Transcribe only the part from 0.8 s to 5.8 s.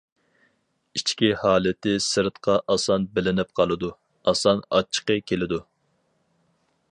ئىچكى ھالىتى سىرتقا ئاسان بىلىنىپ قالىدۇ، ئاسان ئاچچىقى كېلىدۇ.